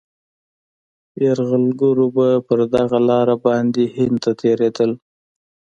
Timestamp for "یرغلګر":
1.23-1.97